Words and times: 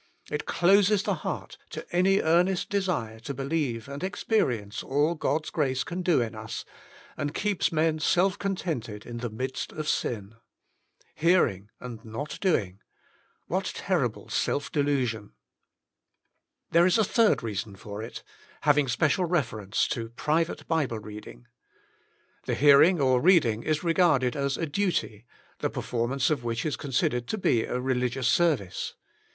It 0.31 0.47
closes 0.47 1.03
the 1.03 1.13
heart 1.13 1.59
to 1.69 1.85
any 1.95 2.21
earnest 2.21 2.71
desire 2.71 3.19
to 3.19 3.35
believe 3.35 3.87
and 3.87 4.03
experience 4.03 4.81
all 4.81 5.13
God's 5.13 5.51
grace 5.51 5.83
can 5.83 6.01
do 6.01 6.19
in 6.23 6.33
us, 6.33 6.65
and 7.15 7.35
keeps 7.35 7.71
men 7.71 7.99
self 7.99 8.39
contented 8.39 9.05
in 9.05 9.17
the 9.19 9.29
midst 9.29 9.71
of 9.71 9.87
sin. 9.87 10.37
Hearing 11.13 11.69
and 11.79 12.03
not 12.03 12.39
doing— 12.41 12.79
what 13.47 13.65
terrible 13.75 14.27
self 14.27 14.71
delusion. 14.71 15.33
There 16.71 16.87
is 16.87 16.97
a 16.97 17.03
third 17.03 17.43
reason 17.43 17.75
for 17.75 18.01
it, 18.01 18.23
having 18.61 18.87
special 18.87 19.25
reference 19.25 19.87
to 19.89 20.09
private 20.09 20.67
Bible 20.67 20.97
reading. 20.97 21.45
The 22.47 22.55
hearing 22.55 22.99
or 22.99 23.21
reading 23.21 23.61
is 23.61 23.83
regarded 23.83 24.35
as 24.35 24.57
a 24.57 24.65
duty, 24.65 25.27
the 25.59 25.69
performance 25.69 26.31
of 26.31 26.43
which 26.43 26.65
is 26.65 26.75
considered 26.75 27.27
to 27.27 27.37
be 27.37 27.65
a 27.65 27.79
religious 27.79 28.27
service. 28.27 28.95